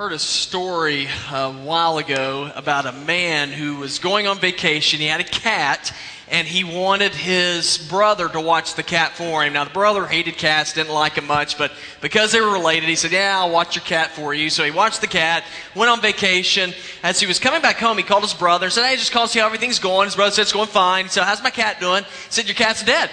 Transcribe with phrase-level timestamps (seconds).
[0.00, 4.98] heard a story a while ago about a man who was going on vacation.
[4.98, 5.94] He had a cat,
[6.30, 9.52] and he wanted his brother to watch the cat for him.
[9.52, 12.96] Now, the brother hated cats, didn't like him much, but because they were related, he
[12.96, 14.48] said, Yeah, I'll watch your cat for you.
[14.48, 15.44] So he watched the cat,
[15.76, 16.72] went on vacation.
[17.02, 19.26] As he was coming back home, he called his brother and said, Hey, just call
[19.26, 20.06] to see how everything's going.
[20.06, 21.10] His brother said, It's going fine.
[21.10, 22.04] Said, How's my cat doing?
[22.04, 23.10] He said, Your cat's dead.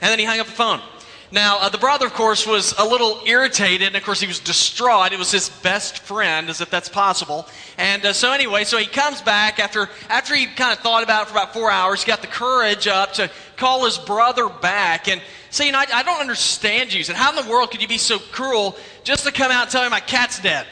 [0.00, 0.80] And then he hung up the phone.
[1.32, 4.40] Now, uh, the brother, of course, was a little irritated, and of course, he was
[4.40, 5.12] distraught.
[5.12, 7.46] It was his best friend, as if that's possible.
[7.78, 11.22] And uh, so, anyway, so he comes back after, after he kind of thought about
[11.22, 12.02] it for about four hours.
[12.02, 15.86] He got the courage up to call his brother back and say, You know, I,
[15.94, 16.98] I don't understand you.
[16.98, 19.62] He said, How in the world could you be so cruel just to come out
[19.62, 20.66] and tell me my cat's dead?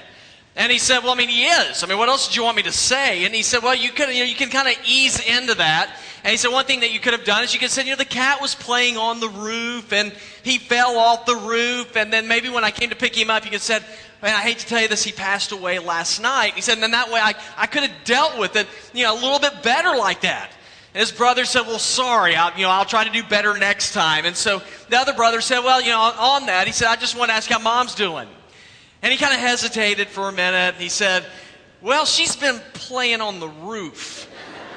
[0.57, 1.85] And he said, Well, I mean, he is.
[1.85, 3.25] I mean, what else did you want me to say?
[3.25, 5.97] And he said, Well, you, could, you, know, you can kind of ease into that.
[6.25, 7.91] And he said, One thing that you could have done is you could say, You
[7.91, 11.97] know, the cat was playing on the roof and he fell off the roof.
[11.97, 13.85] And then maybe when I came to pick him up, you could have said,
[14.23, 16.55] Man, I hate to tell you this, he passed away last night.
[16.55, 19.15] He said, And then that way I, I could have dealt with it, you know,
[19.15, 20.51] a little bit better like that.
[20.95, 23.93] And his brother said, Well, sorry, I'll, you know, I'll try to do better next
[23.93, 24.25] time.
[24.25, 26.97] And so the other brother said, Well, you know, on, on that, he said, I
[26.97, 28.29] just want to ask how mom's doing.
[29.03, 30.75] And he kind of hesitated for a minute.
[30.75, 31.25] And he said,
[31.81, 34.29] Well, she's been playing on the roof.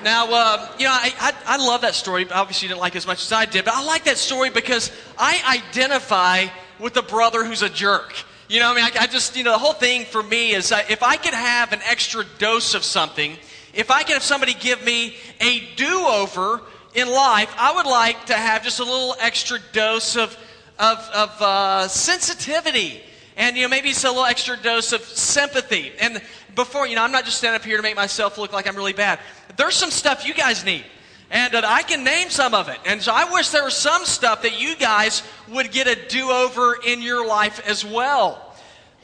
[0.03, 2.25] Now, uh, you know, I, I, I, love that story.
[2.31, 4.49] Obviously, you didn't like it as much as I did, but I like that story
[4.49, 6.47] because I identify
[6.79, 8.15] with the brother who's a jerk.
[8.49, 10.71] You know, I mean, I, I just, you know, the whole thing for me is
[10.71, 13.37] uh, if I could have an extra dose of something,
[13.75, 16.61] if I could have somebody give me a do over
[16.95, 20.35] in life, I would like to have just a little extra dose of,
[20.79, 23.03] of, of uh, sensitivity
[23.37, 25.91] and you know maybe it's a little extra dose of sympathy.
[25.99, 26.21] And
[26.55, 28.75] before you know, I'm not just standing up here to make myself look like I'm
[28.75, 29.19] really bad.
[29.57, 30.85] There's some stuff you guys need.
[31.29, 32.77] And uh, I can name some of it.
[32.85, 36.29] And so I wish there was some stuff that you guys would get a do
[36.29, 38.53] over in your life as well.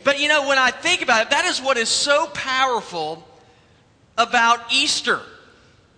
[0.03, 3.25] But you know, when I think about it, that is what is so powerful
[4.17, 5.21] about Easter.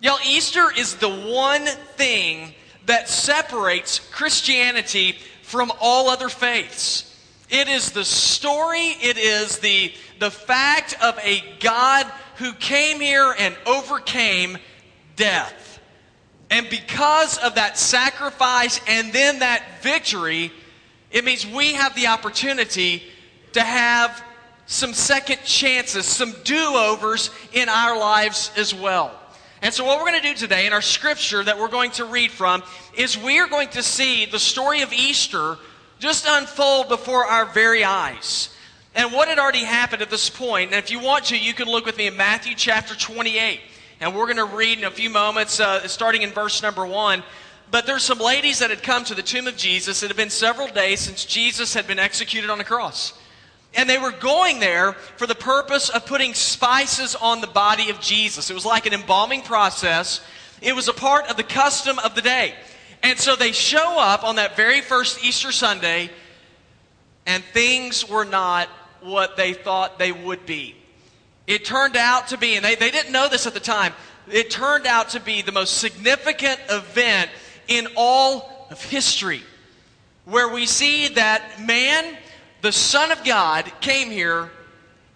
[0.02, 2.54] Know, Easter is the one thing
[2.86, 7.06] that separates Christianity from all other faiths.
[7.50, 12.06] It is the story, it is the, the fact of a God
[12.40, 14.58] who came here and overcame
[15.16, 15.80] death.
[16.50, 20.52] And because of that sacrifice and then that victory,
[21.12, 23.04] it means we have the opportunity
[23.54, 24.24] to have
[24.66, 29.12] some second chances, some do overs in our lives as well.
[29.62, 32.06] And so, what we're going to do today in our scripture that we're going to
[32.06, 32.64] read from
[32.96, 35.58] is we are going to see the story of Easter
[36.00, 38.50] just unfold before our very eyes.
[38.96, 41.68] And what had already happened at this point, and if you want to, you can
[41.68, 43.60] look with me in Matthew chapter 28.
[44.02, 47.22] And we're going to read in a few moments, uh, starting in verse number 1.
[47.70, 50.02] But there's some ladies that had come to the tomb of Jesus.
[50.02, 53.14] It had been several days since Jesus had been executed on the cross.
[53.76, 58.00] And they were going there for the purpose of putting spices on the body of
[58.00, 58.50] Jesus.
[58.50, 60.22] It was like an embalming process.
[60.62, 62.56] It was a part of the custom of the day.
[63.04, 66.10] And so they show up on that very first Easter Sunday,
[67.26, 68.68] and things were not
[69.02, 70.76] what they thought they would be.
[71.48, 73.94] It turned out to be, and they, they didn't know this at the time,
[74.32, 77.32] it turned out to be the most significant event
[77.68, 79.42] in all of history,
[80.26, 82.18] where we see that man,
[82.62, 84.52] the Son of God, came here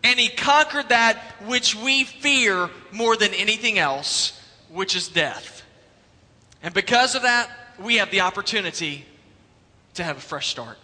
[0.03, 4.39] and he conquered that which we fear more than anything else,
[4.69, 5.63] which is death.
[6.61, 9.05] And because of that, we have the opportunity
[9.93, 10.77] to have a fresh start.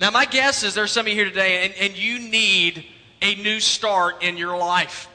[0.00, 2.84] Now, my guess is there's some of you here today, and, and you need
[3.20, 5.08] a new start in your life.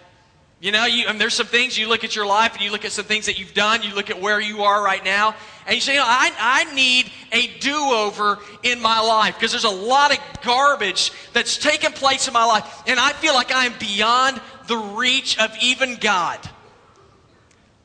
[0.60, 2.92] You know, you, there's some things you look at your life and you look at
[2.92, 5.36] some things that you've done, you look at where you are right now,
[5.68, 9.52] and you say, you know, I, I need a do over in my life because
[9.52, 13.52] there's a lot of garbage that's taken place in my life, and I feel like
[13.52, 16.40] I am beyond the reach of even God.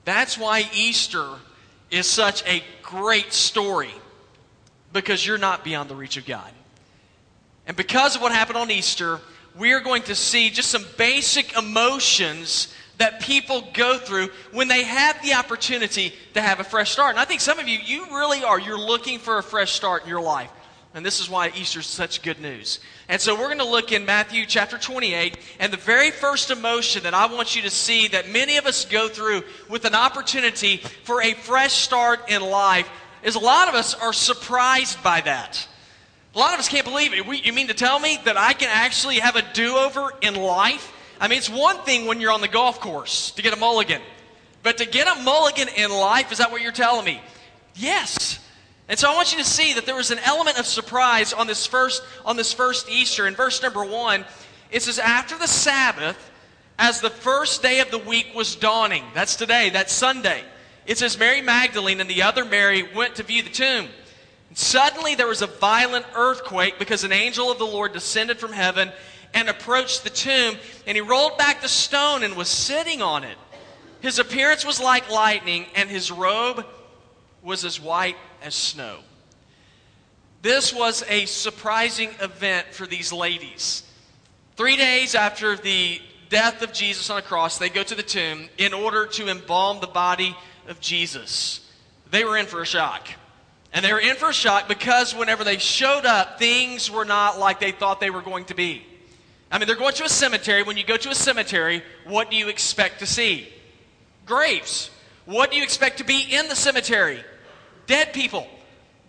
[0.04, 1.28] That's why Easter
[1.90, 3.92] is such a great story
[4.94, 6.50] because you're not beyond the reach of God.
[7.66, 9.20] And because of what happened on Easter,
[9.56, 14.84] we are going to see just some basic emotions that people go through when they
[14.84, 17.10] have the opportunity to have a fresh start.
[17.10, 18.60] And I think some of you, you really are.
[18.60, 20.50] You're looking for a fresh start in your life.
[20.94, 22.78] And this is why Easter is such good news.
[23.08, 25.38] And so we're going to look in Matthew chapter 28.
[25.58, 28.84] And the very first emotion that I want you to see that many of us
[28.84, 32.88] go through with an opportunity for a fresh start in life
[33.22, 35.66] is a lot of us are surprised by that.
[36.34, 37.44] A lot of us can't believe it.
[37.44, 40.92] You mean to tell me that I can actually have a do over in life?
[41.20, 44.00] I mean, it's one thing when you're on the golf course to get a mulligan.
[44.62, 47.20] But to get a mulligan in life, is that what you're telling me?
[47.74, 48.38] Yes.
[48.88, 51.46] And so I want you to see that there was an element of surprise on
[51.46, 53.26] this first, on this first Easter.
[53.26, 54.24] In verse number one,
[54.70, 56.30] It says, After the Sabbath,
[56.78, 60.42] as the first day of the week was dawning, that's today, that's Sunday,
[60.86, 63.88] it says, Mary Magdalene and the other Mary went to view the tomb.
[64.54, 68.92] Suddenly there was a violent earthquake because an angel of the Lord descended from heaven
[69.34, 70.56] and approached the tomb,
[70.86, 73.36] and he rolled back the stone and was sitting on it.
[74.00, 76.66] His appearance was like lightning, and his robe
[77.42, 78.98] was as white as snow.
[80.42, 83.84] This was a surprising event for these ladies.
[84.56, 88.48] Three days after the death of Jesus on a cross, they go to the tomb
[88.58, 91.70] in order to embalm the body of Jesus.
[92.10, 93.08] They were in for a shock.
[93.72, 97.38] And they were in for a shock because whenever they showed up, things were not
[97.38, 98.82] like they thought they were going to be.
[99.50, 100.62] I mean, they're going to a cemetery.
[100.62, 103.48] When you go to a cemetery, what do you expect to see?
[104.26, 104.90] Graves.
[105.24, 107.22] What do you expect to be in the cemetery?
[107.86, 108.46] Dead people.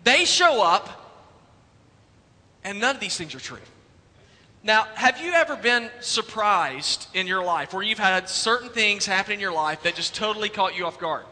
[0.02, 1.22] They show up,
[2.62, 3.58] and none of these things are true.
[4.62, 9.34] Now, have you ever been surprised in your life where you've had certain things happen
[9.34, 11.24] in your life that just totally caught you off guard?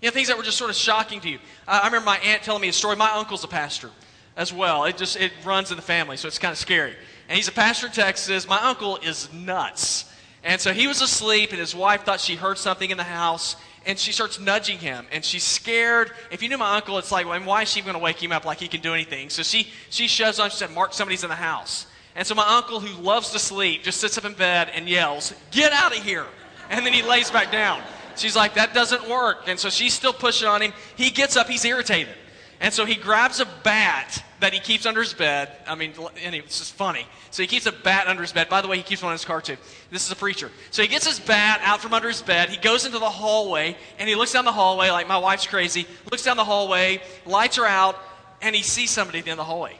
[0.00, 1.38] You know, things that were just sort of shocking to you.
[1.68, 2.96] Uh, I remember my aunt telling me a story.
[2.96, 3.90] My uncle's a pastor
[4.36, 4.84] as well.
[4.84, 6.94] It just it runs in the family, so it's kind of scary.
[7.28, 8.48] And he's a pastor in Texas.
[8.48, 10.06] My uncle is nuts.
[10.42, 13.56] And so he was asleep, and his wife thought she heard something in the house,
[13.84, 16.12] and she starts nudging him, and she's scared.
[16.30, 18.32] If you knew my uncle, it's like, well, why is she going to wake him
[18.32, 19.28] up like he can do anything?
[19.28, 21.86] So she, she shoves on, she said, Mark, somebody's in the house.
[22.16, 25.34] And so my uncle, who loves to sleep, just sits up in bed and yells,
[25.50, 26.26] Get out of here!
[26.70, 27.82] And then he lays back down.
[28.20, 29.48] She's like, That doesn't work.
[29.48, 30.72] And so she's still pushing on him.
[30.96, 32.14] He gets up, he's irritated.
[32.60, 35.50] And so he grabs a bat that he keeps under his bed.
[35.66, 37.06] I mean, it's just funny.
[37.30, 38.50] So he keeps a bat under his bed.
[38.50, 39.56] By the way, he keeps one in his car too.
[39.90, 40.50] This is a preacher.
[40.70, 42.50] So he gets his bat out from under his bed.
[42.50, 45.86] He goes into the hallway and he looks down the hallway like my wife's crazy.
[46.10, 47.96] Looks down the hallway, lights are out,
[48.42, 49.78] and he sees somebody at the end of the hallway.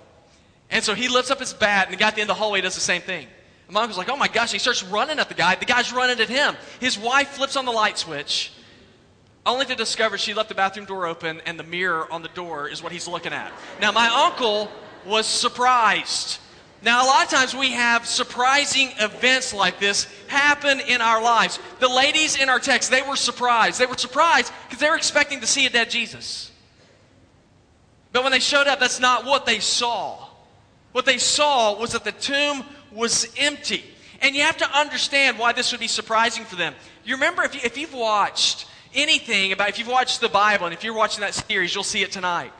[0.70, 2.40] And so he lifts up his bat, and the guy at the end of the
[2.40, 3.26] hallway does the same thing.
[3.70, 4.52] My uncle's like, oh my gosh.
[4.52, 5.54] He starts running at the guy.
[5.54, 6.56] The guy's running at him.
[6.80, 8.52] His wife flips on the light switch
[9.46, 12.68] only to discover she left the bathroom door open and the mirror on the door
[12.68, 13.52] is what he's looking at.
[13.80, 14.70] Now, my uncle
[15.06, 16.38] was surprised.
[16.82, 21.58] Now, a lot of times we have surprising events like this happen in our lives.
[21.78, 23.80] The ladies in our text, they were surprised.
[23.80, 26.50] They were surprised because they were expecting to see a dead Jesus.
[28.12, 30.26] But when they showed up, that's not what they saw.
[30.92, 33.84] What they saw was that the tomb was empty.
[34.20, 36.74] And you have to understand why this would be surprising for them.
[37.04, 40.74] You remember, if, you, if you've watched anything about, if you've watched the Bible and
[40.74, 42.52] if you're watching that series, you'll see it tonight.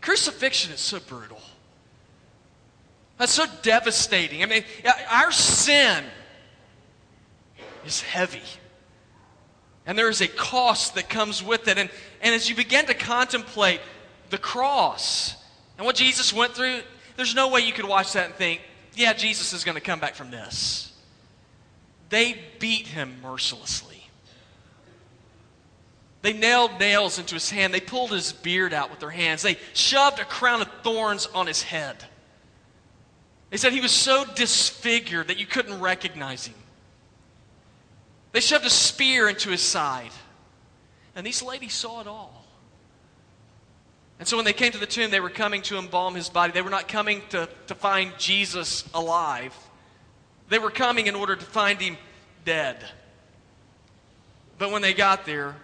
[0.00, 1.40] Crucifixion is so brutal.
[3.18, 4.42] That's so devastating.
[4.42, 4.64] I mean,
[5.10, 6.04] our sin
[7.86, 8.42] is heavy.
[9.86, 11.78] And there is a cost that comes with it.
[11.78, 13.80] And, and as you begin to contemplate
[14.30, 15.36] the cross
[15.76, 16.80] and what Jesus went through,
[17.16, 18.60] there's no way you could watch that and think,
[18.94, 20.92] yeah, Jesus is going to come back from this.
[22.10, 24.06] They beat him mercilessly.
[26.22, 27.74] They nailed nails into his hand.
[27.74, 29.42] They pulled his beard out with their hands.
[29.42, 31.96] They shoved a crown of thorns on his head.
[33.50, 36.54] They said he was so disfigured that you couldn't recognize him.
[38.32, 40.10] They shoved a spear into his side.
[41.14, 42.43] And these ladies saw it all.
[44.18, 46.52] And so when they came to the tomb, they were coming to embalm his body.
[46.52, 49.54] They were not coming to, to find Jesus alive,
[50.48, 51.96] they were coming in order to find him
[52.44, 52.76] dead.
[54.58, 55.56] But when they got there,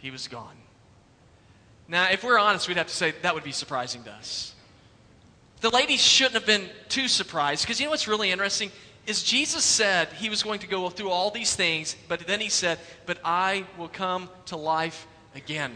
[0.00, 0.56] he was gone.
[1.86, 4.54] Now, if we're honest, we'd have to say that would be surprising to us.
[5.60, 8.70] The ladies shouldn't have been too surprised because you know what's really interesting
[9.06, 12.50] is Jesus said he was going to go through all these things, but then he
[12.50, 15.74] said, "But I will come to life again."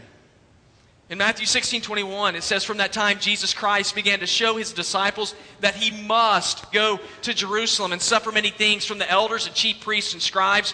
[1.09, 4.71] In Matthew 16 21, it says, From that time, Jesus Christ began to show his
[4.73, 9.55] disciples that he must go to Jerusalem and suffer many things from the elders and
[9.55, 10.73] chief priests and scribes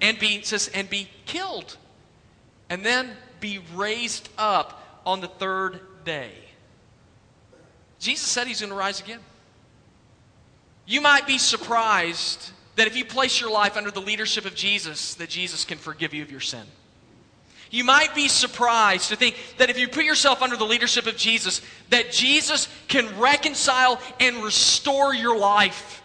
[0.00, 1.76] and be, says, and be killed
[2.70, 6.32] and then be raised up on the third day.
[7.98, 9.20] Jesus said he's going to rise again.
[10.86, 15.14] You might be surprised that if you place your life under the leadership of Jesus,
[15.16, 16.64] that Jesus can forgive you of your sin.
[17.70, 21.16] You might be surprised to think that if you put yourself under the leadership of
[21.16, 26.02] Jesus, that Jesus can reconcile and restore your life.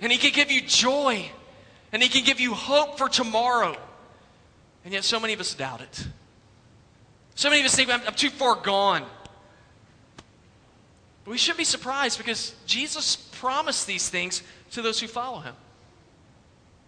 [0.00, 1.30] And he can give you joy.
[1.92, 3.76] And he can give you hope for tomorrow.
[4.84, 6.06] And yet, so many of us doubt it.
[7.36, 9.04] So many of us think, I'm, I'm too far gone.
[11.24, 15.54] But we shouldn't be surprised because Jesus promised these things to those who follow him.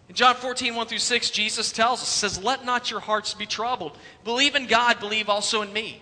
[0.09, 3.45] In John 14, 1 through 6, Jesus tells us, says, Let not your hearts be
[3.45, 3.97] troubled.
[4.23, 6.01] Believe in God, believe also in me.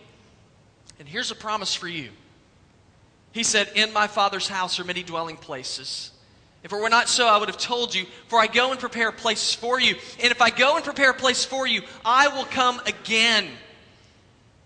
[1.00, 2.10] And here's a promise for you.
[3.31, 6.12] He said, In my Father's house are many dwelling places.
[6.63, 9.12] If it were not so, I would have told you, for I go and prepare
[9.12, 9.96] places for you.
[10.22, 13.48] And if I go and prepare a place for you, I will come again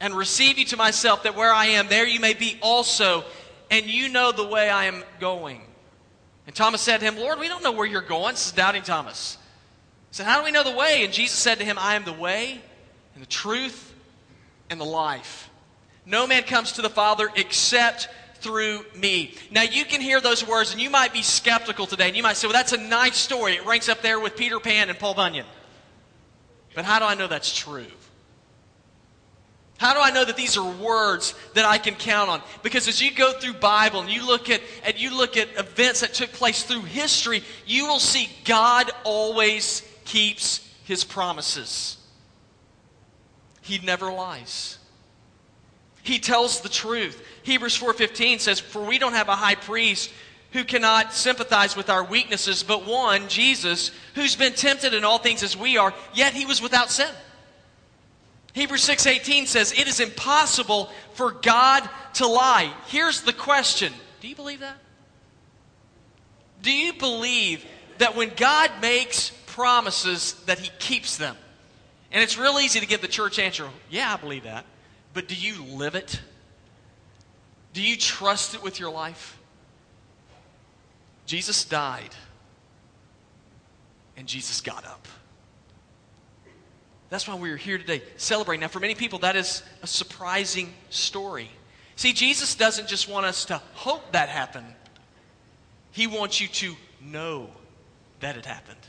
[0.02, 3.24] and receive you to myself, that where I am, there you may be also,
[3.72, 5.62] and you know the way I am going.
[6.48, 8.34] And Thomas said to him, Lord, we don't know where you're going.
[8.34, 9.38] This is doubting Thomas.
[10.10, 11.04] He said, How do we know the way?
[11.04, 12.62] And Jesus said to him, I am the way
[13.14, 13.94] and the truth
[14.70, 15.50] and the life.
[16.06, 19.34] No man comes to the Father except through me.
[19.50, 22.38] Now, you can hear those words and you might be skeptical today, and you might
[22.38, 23.54] say, well, that's a nice story.
[23.54, 25.48] It ranks up there with Peter Pan and Paul Bunyan.
[26.76, 27.88] But how do I know that's true?
[29.78, 32.42] How do I know that these are words that I can count on?
[32.64, 36.00] Because as you go through Bible and you look at and you look at events
[36.00, 41.98] that took place through history, you will see God always keeps his promises.
[43.62, 44.78] He never lies.
[46.04, 47.22] He tells the truth.
[47.44, 50.10] Hebrews 4:15 says, "For we don't have a high priest
[50.52, 55.44] who cannot sympathize with our weaknesses, but one, Jesus, who's been tempted in all things
[55.44, 57.14] as we are, yet he was without sin."
[58.56, 63.94] Hebrews 6:18 says, "It is impossible for God to lie." Here's the question.
[64.22, 64.78] Do you believe that?
[66.62, 67.66] Do you believe
[67.98, 71.38] that when God makes promises that he keeps them?
[72.12, 74.66] And it's real easy to give the church answer, "Yeah, I believe that."
[75.14, 76.22] But do you live it?
[77.74, 79.38] Do you trust it with your life?
[81.26, 82.16] Jesus died,
[84.16, 85.10] and Jesus got up.
[87.10, 88.62] That's why we're here today, celebrating.
[88.62, 91.50] Now, for many people, that is a surprising story.
[91.96, 94.74] See, Jesus doesn't just want us to hope that happened,
[95.92, 97.50] He wants you to know
[98.20, 98.80] that it happened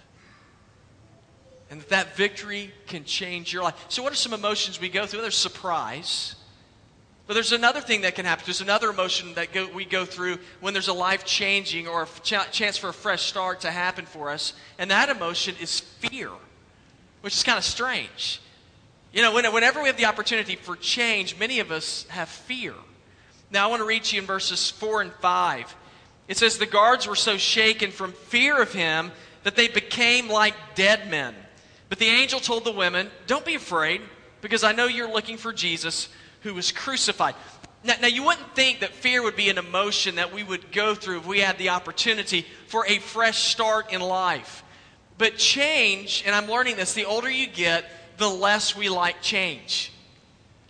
[1.71, 3.75] and that that victory can change your life.
[3.89, 5.23] So, what are some emotions we go through?
[5.23, 6.37] There's surprise.
[7.27, 8.45] But there's another thing that can happen.
[8.47, 12.07] There's another emotion that go, we go through when there's a life changing or a
[12.23, 14.53] ch- chance for a fresh start to happen for us.
[14.79, 16.31] And that emotion is fear,
[17.27, 18.41] which is kind of strange.
[19.13, 22.73] You know, whenever we have the opportunity for change, many of us have fear.
[23.51, 25.75] Now, I want to read to you in verses 4 and 5.
[26.29, 29.11] It says, The guards were so shaken from fear of him
[29.43, 31.35] that they became like dead men.
[31.89, 34.03] But the angel told the women, Don't be afraid,
[34.41, 36.09] because I know you're looking for Jesus
[36.43, 37.35] who was crucified.
[37.83, 40.95] Now, now, you wouldn't think that fear would be an emotion that we would go
[40.95, 44.63] through if we had the opportunity for a fresh start in life.
[45.19, 47.85] But change, and I'm learning this, the older you get,
[48.19, 49.93] the less we like change.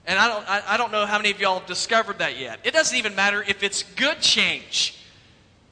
[0.07, 2.61] And I don't, I, I don't know how many of y'all have discovered that yet.
[2.65, 4.99] It doesn't even matter if it's good change.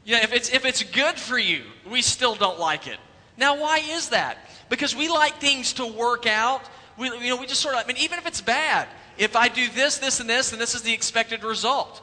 [0.04, 2.99] You know, if it's, if it's good for you, we still don't like it.
[3.37, 4.38] Now, why is that?
[4.69, 6.62] because we like things to work out.
[6.99, 8.88] We, you know, we just sort of, I mean, even if it's bad,
[9.19, 12.02] if I do this, this, and this, and this is the expected result.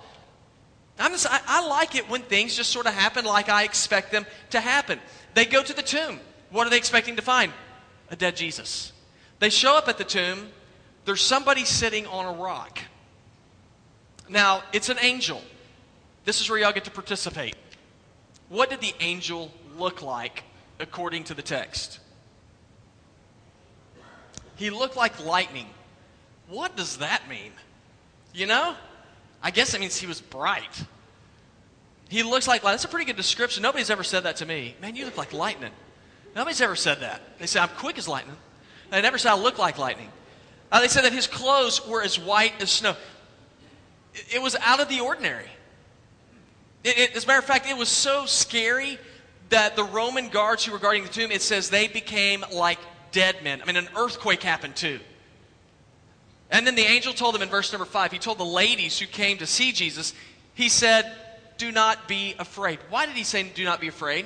[1.00, 4.12] I'm just, I, I like it when things just sort of happen like I expect
[4.12, 5.00] them to happen.
[5.34, 6.20] They go to the tomb.
[6.52, 7.52] What are they expecting to find?
[8.10, 8.92] A dead Jesus.
[9.40, 10.50] They show up at the tomb.
[11.06, 12.80] There's somebody sitting on a rock.
[14.30, 15.42] Now, it's an angel.
[16.26, 17.56] This is where y'all get to participate.
[18.50, 20.44] What did the angel look like
[20.80, 22.00] according to the text?
[24.58, 25.68] He looked like lightning.
[26.48, 27.52] What does that mean?
[28.34, 28.76] You know?
[29.42, 30.84] I guess it means he was bright.
[32.10, 33.64] He looks like That's a pretty good description.
[33.64, 34.76] Nobody's ever said that to me.
[34.82, 35.72] Man, you look like lightning.
[36.36, 37.22] Nobody's ever said that.
[37.40, 38.38] They say, I'm quick as lightning.
[38.90, 40.10] They never said I look like lightning.
[40.72, 42.96] Uh, they said that his clothes were as white as snow.
[44.14, 45.50] It, it was out of the ordinary.
[46.84, 48.98] It, it, as a matter of fact, it was so scary
[49.50, 52.80] that the Roman guards who were guarding the tomb, it says they became like
[53.12, 53.62] dead men.
[53.62, 55.00] I mean, an earthquake happened too.
[56.50, 59.06] And then the angel told them in verse number five, he told the ladies who
[59.06, 60.14] came to see Jesus,
[60.54, 61.12] he said,
[61.58, 62.80] Do not be afraid.
[62.90, 64.26] Why did he say, Do not be afraid?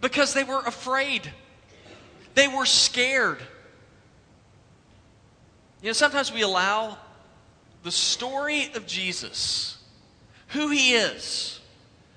[0.00, 1.32] Because they were afraid,
[2.34, 3.38] they were scared.
[5.82, 6.98] You know, sometimes we allow
[7.82, 9.78] the story of Jesus,
[10.48, 11.60] who he is,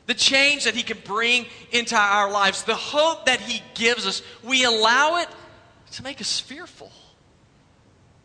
[0.05, 4.21] the change that he can bring into our lives, the hope that he gives us,
[4.43, 5.27] we allow it
[5.91, 6.91] to make us fearful.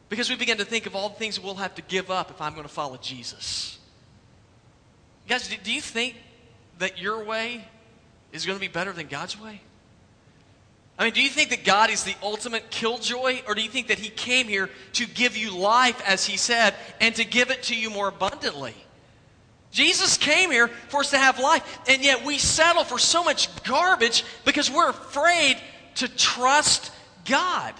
[0.09, 2.41] Because we begin to think of all the things we'll have to give up if
[2.41, 3.79] I'm going to follow Jesus.
[5.29, 6.17] Guys, do you think
[6.79, 7.65] that your way
[8.33, 9.61] is going to be better than God's way?
[11.03, 13.89] I mean, do you think that God is the ultimate killjoy, or do you think
[13.89, 17.65] that He came here to give you life, as He said, and to give it
[17.65, 18.77] to you more abundantly?
[19.73, 23.53] Jesus came here for us to have life, and yet we settle for so much
[23.65, 25.57] garbage because we're afraid
[25.97, 26.93] to trust
[27.25, 27.75] God.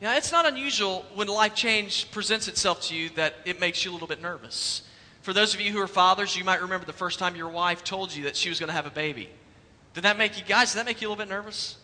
[0.00, 3.92] Now, it's not unusual when life change presents itself to you that it makes you
[3.92, 4.82] a little bit nervous.
[5.22, 7.84] For those of you who are fathers, you might remember the first time your wife
[7.84, 9.28] told you that she was going to have a baby.
[9.94, 11.76] Did that make you, guys, did that make you a little bit nervous?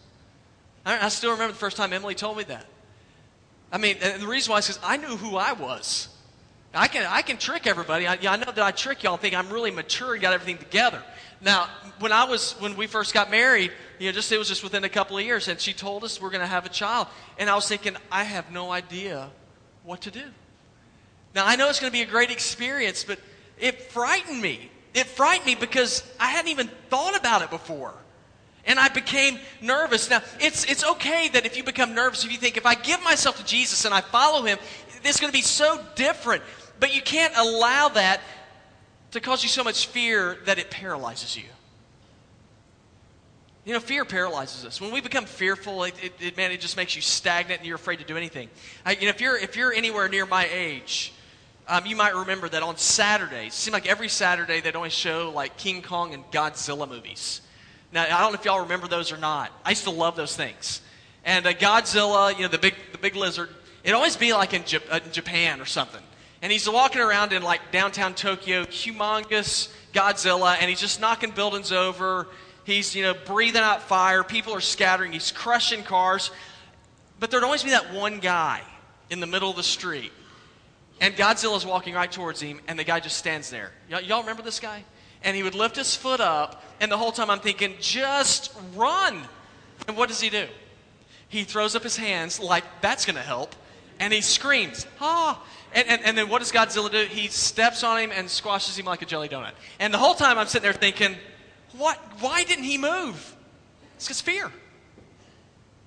[0.87, 2.67] I, I still remember the first time Emily told me that.
[3.73, 6.09] I mean, and the reason why is because I knew who I was.
[6.73, 8.07] I can, I can trick everybody.
[8.07, 11.03] I, I know that I trick y'all think I'm really mature and got everything together.
[11.41, 11.69] Now,
[12.01, 14.85] when I was, when we first got married, you know, just, it was just within
[14.85, 17.07] a couple of years, and she told us we're going to have a child.
[17.39, 19.31] And I was thinking, I have no idea
[19.85, 20.25] what to do.
[21.35, 23.19] Now, I know it's going to be a great experience, but
[23.59, 24.71] it frightened me.
[24.95, 27.93] It frightened me because I hadn't even thought about it before.
[28.67, 30.09] And I became nervous.
[30.09, 33.03] Now, it's, it's okay that if you become nervous, if you think, if I give
[33.03, 34.59] myself to Jesus and I follow him,
[35.03, 36.43] it's going to be so different.
[36.79, 38.21] But you can't allow that
[39.11, 41.45] to cause you so much fear that it paralyzes you.
[43.65, 44.81] You know, fear paralyzes us.
[44.81, 47.77] When we become fearful, it, it, it man, it just makes you stagnant and you're
[47.77, 48.51] afraid to do anything.
[48.85, 51.14] I, you know, if you're, if you're anywhere near my age,
[51.67, 55.33] um, you might remember that on Saturdays, it seemed like every Saturday they'd always show
[55.35, 57.41] like King Kong and Godzilla movies.
[57.93, 59.51] Now, I don't know if y'all remember those or not.
[59.65, 60.83] I used to love those things.
[61.25, 63.49] And uh, Godzilla, you know, the big, the big lizard,
[63.83, 66.03] it'd always be like in, J- uh, Japan or something.
[66.43, 71.73] And he's walking around in like downtown Tokyo, humongous Godzilla, and he's just knocking buildings
[71.73, 72.27] over.
[72.65, 74.23] He's, you know, breathing out fire.
[74.23, 75.13] People are scattering.
[75.13, 76.31] He's crushing cars.
[77.21, 78.61] But there'd always be that one guy
[79.09, 80.13] in the middle of the street
[81.01, 83.73] and Godzilla's walking right towards him, and the guy just stands there.
[83.91, 84.85] Y- y'all remember this guy?
[85.23, 89.23] And he would lift his foot up, and the whole time I'm thinking, just run.
[89.89, 90.47] And what does he do?
[91.29, 93.55] He throws up his hands like that's going to help,
[93.99, 95.43] and he screams, ah.
[95.75, 97.05] And, and, and then what does Godzilla do?
[97.07, 99.53] He steps on him and squashes him like a jelly donut.
[99.81, 101.17] And the whole time I'm sitting there thinking,
[101.77, 101.99] what?
[102.21, 103.35] Why didn't he move?
[103.97, 104.53] It's because fear.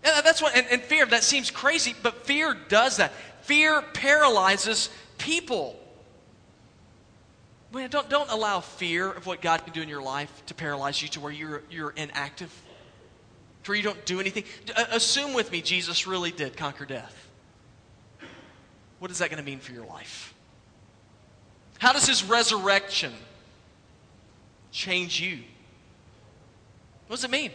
[0.04, 3.14] And that's what, and, and fear, that seems crazy, but fear does that.
[3.48, 5.80] Fear paralyzes people.
[7.72, 11.02] Man, don't, don't allow fear of what God can do in your life to paralyze
[11.02, 12.54] you to where you're, you're inactive,
[13.64, 14.44] to where you don't do anything.
[14.76, 17.30] Uh, assume with me Jesus really did conquer death.
[19.00, 20.34] What is that going to mean for your life?
[21.80, 23.14] How does his resurrection
[24.74, 25.40] change you?
[27.08, 27.52] What does it mean?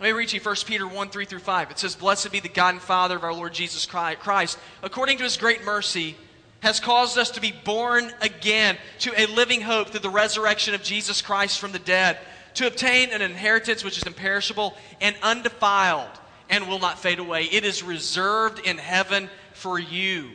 [0.00, 1.70] Let me read you 1 Peter 1 3 through 5.
[1.70, 5.24] It says, Blessed be the God and Father of our Lord Jesus Christ, according to
[5.24, 6.16] his great mercy,
[6.60, 10.82] has caused us to be born again to a living hope through the resurrection of
[10.82, 12.18] Jesus Christ from the dead,
[12.54, 16.10] to obtain an inheritance which is imperishable and undefiled
[16.48, 17.44] and will not fade away.
[17.44, 20.30] It is reserved in heaven for you,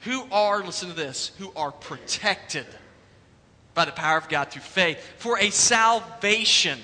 [0.00, 2.66] who are, listen to this, who are protected
[3.74, 6.78] by the power of God through faith for a salvation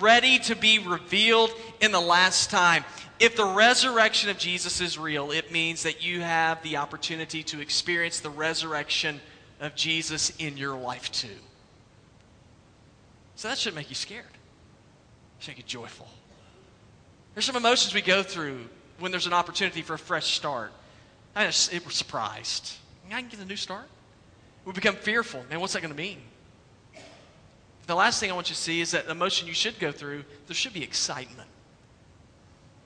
[0.00, 1.50] ready to be revealed
[1.80, 2.84] in the last time.
[3.18, 7.60] If the resurrection of Jesus is real, it means that you have the opportunity to
[7.60, 9.20] experience the resurrection
[9.60, 11.28] of Jesus in your life too.
[13.36, 14.24] So that should make you scared.
[14.24, 16.08] It should make you joyful.
[17.34, 20.72] There's some emotions we go through when there's an opportunity for a fresh start.
[21.34, 22.72] I just, it, we're surprised.
[23.06, 23.88] I can get a new start.
[24.64, 25.44] We become fearful.
[25.50, 26.18] Man, what's that going to mean?
[27.86, 29.92] The last thing I want you to see is that the emotion you should go
[29.92, 31.48] through, there should be excitement.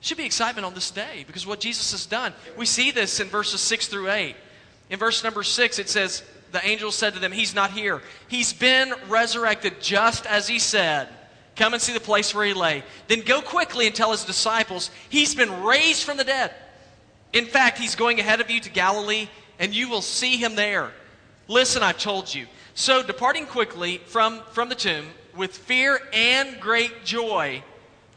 [0.00, 2.32] Should be excitement on this day because what Jesus has done.
[2.56, 4.36] We see this in verses 6 through 8.
[4.90, 8.02] In verse number 6, it says, The angel said to them, He's not here.
[8.28, 11.08] He's been resurrected just as he said.
[11.56, 12.84] Come and see the place where he lay.
[13.08, 16.52] Then go quickly and tell his disciples, He's been raised from the dead.
[17.32, 19.28] In fact, he's going ahead of you to Galilee,
[19.58, 20.92] and you will see him there.
[21.48, 22.46] Listen, I've told you.
[22.78, 27.62] So, departing quickly from, from the tomb, with fear and great joy,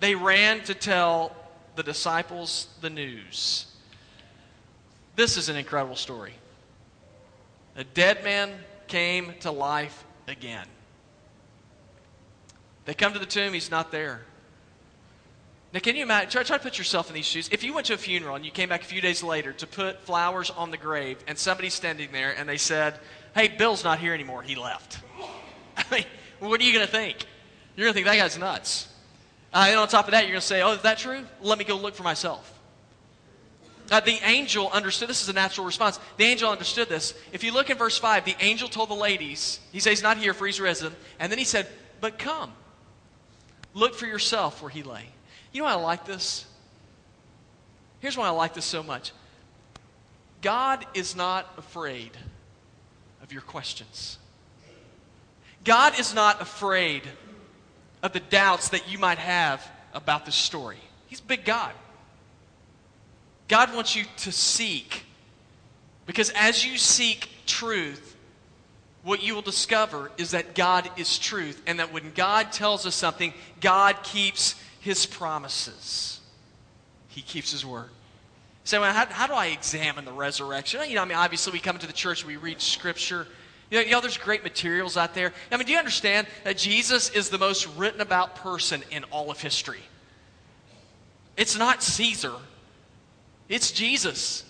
[0.01, 1.33] they ran to tell
[1.77, 3.67] the disciples the news.
[5.15, 6.33] This is an incredible story.
[7.77, 8.51] A dead man
[8.87, 10.67] came to life again.
[12.83, 14.25] They come to the tomb, he's not there.
[15.71, 16.31] Now, can you imagine?
[16.31, 17.47] Try, try to put yourself in these shoes.
[17.49, 19.67] If you went to a funeral and you came back a few days later to
[19.67, 22.99] put flowers on the grave, and somebody's standing there and they said,
[23.35, 24.41] hey, Bill's not here anymore.
[24.41, 24.99] He left.
[25.77, 26.05] I mean,
[26.39, 27.25] what are you going to think?
[27.75, 28.87] You're going to think that guy's nuts.
[29.53, 31.25] Uh, and on top of that, you're going to say, oh, is that true?
[31.41, 32.59] Let me go look for myself.
[33.91, 35.99] Uh, the angel understood this is a natural response.
[36.17, 37.15] The angel understood this.
[37.33, 40.17] If you look in verse 5, the angel told the ladies, he says he's not
[40.17, 40.93] here for he's risen.
[41.19, 41.67] And then he said,
[41.99, 42.53] But come,
[43.73, 45.05] look for yourself where he lay.
[45.51, 46.45] You know why I like this?
[47.99, 49.11] Here's why I like this so much
[50.41, 52.11] God is not afraid
[53.29, 54.17] of your questions.
[55.63, 57.03] God is not afraid
[58.01, 59.63] of the doubts that you might have
[59.93, 60.79] about this story.
[61.05, 61.71] He's big God.
[63.47, 65.05] God wants you to seek.
[66.07, 68.15] Because as you seek truth,
[69.03, 72.95] what you will discover is that God is truth, and that when God tells us
[72.95, 76.19] something, God keeps his promises.
[77.09, 77.91] He keeps his word.
[78.69, 80.87] So, how, how do I examine the resurrection?
[80.87, 83.25] You know, I mean, obviously, we come to the church, we read scripture.
[83.71, 85.33] You know, you know, there's great materials out there.
[85.51, 89.31] I mean, do you understand that Jesus is the most written about person in all
[89.31, 89.79] of history?
[91.35, 92.33] It's not Caesar,
[93.47, 94.43] it's Jesus.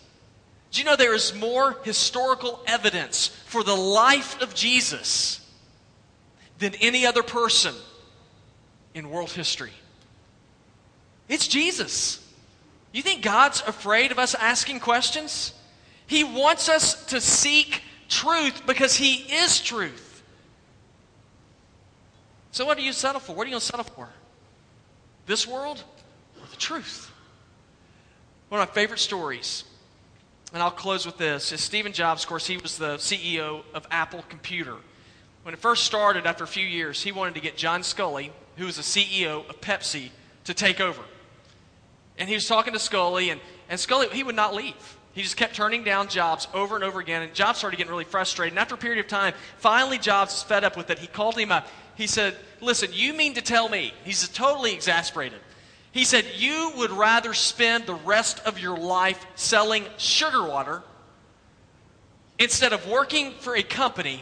[0.71, 5.39] Do you know there is more historical evidence for the life of Jesus
[6.57, 7.73] than any other person
[8.93, 9.71] in world history?
[11.29, 12.28] It's Jesus.
[12.91, 15.53] You think God's afraid of us asking questions?
[16.07, 20.23] He wants us to seek truth because He is truth.
[22.51, 23.35] So, what do you settle for?
[23.35, 24.09] What are you going to settle for?
[25.27, 25.83] This world
[26.41, 27.11] or the truth?
[28.49, 29.63] One of my favorite stories,
[30.51, 32.23] and I'll close with this, is Stephen Jobs.
[32.23, 34.75] Of course, he was the CEO of Apple Computer.
[35.43, 38.65] When it first started, after a few years, he wanted to get John Sculley, who
[38.65, 40.09] was the CEO of Pepsi,
[40.45, 41.03] to take over.
[42.19, 44.97] And he was talking to Sculley, and, and Sculley, he would not leave.
[45.13, 48.03] He just kept turning down Jobs over and over again, and Jobs started getting really
[48.03, 48.53] frustrated.
[48.53, 50.99] And after a period of time, finally Jobs was fed up with it.
[50.99, 51.67] He called him up.
[51.95, 55.39] He said, Listen, you mean to tell me, he's totally exasperated.
[55.91, 60.83] He said, You would rather spend the rest of your life selling sugar water
[62.37, 64.21] instead of working for a company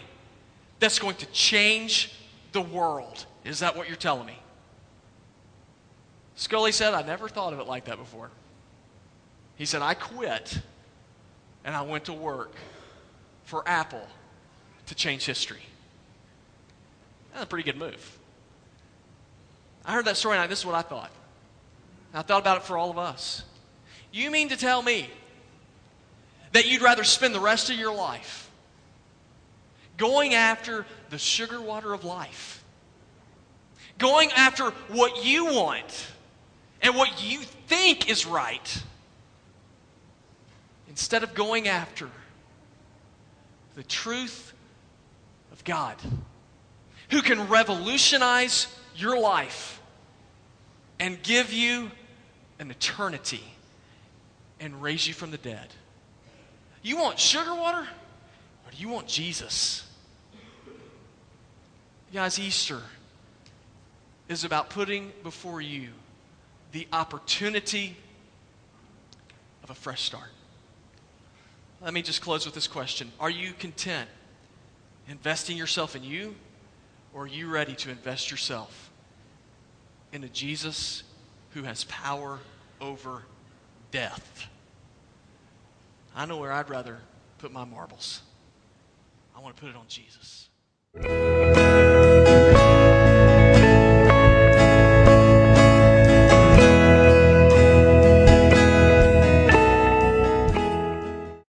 [0.79, 2.11] that's going to change
[2.51, 3.25] the world.
[3.43, 4.37] Is that what you're telling me?
[6.37, 8.29] Sculley said, I never thought of it like that before.
[9.55, 10.59] He said, I quit
[11.65, 12.53] and I went to work
[13.43, 14.07] for Apple
[14.85, 15.63] to change history.
[17.33, 18.19] That's a pretty good move.
[19.83, 21.11] I heard that story and this is what I thought.
[22.13, 23.43] I thought about it for all of us.
[24.11, 25.09] You mean to tell me
[26.51, 28.49] that you'd rather spend the rest of your life
[29.97, 32.63] going after the sugar water of life,
[33.97, 36.07] going after what you want
[36.81, 38.83] and what you think is right?
[40.97, 42.09] instead of going after
[43.75, 44.51] the truth
[45.51, 45.95] of God,
[47.11, 49.79] who can revolutionize your life
[50.99, 51.91] and give you
[52.57, 53.43] an eternity
[54.59, 55.67] and raise you from the dead.
[56.81, 57.87] You want sugar water
[58.65, 59.83] or do you want Jesus?
[62.11, 62.81] guys, Easter
[64.27, 65.89] is about putting before you
[66.71, 67.95] the opportunity
[69.63, 70.29] of a fresh start.
[71.81, 74.09] Let me just close with this question Are you content
[75.07, 76.35] investing yourself in you,
[77.13, 78.91] or are you ready to invest yourself
[80.11, 81.03] in a Jesus
[81.51, 82.39] who has power
[82.81, 83.23] over
[83.91, 84.47] death?
[86.15, 86.97] I know where I'd rather
[87.37, 88.21] put my marbles.
[89.35, 90.49] I want to put it on Jesus.